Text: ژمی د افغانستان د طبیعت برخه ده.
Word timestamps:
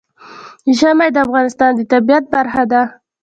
ژمی 0.77 1.09
د 1.13 1.17
افغانستان 1.25 1.71
د 1.75 1.81
طبیعت 1.91 2.23
برخه 2.35 2.63
ده. 2.71 2.81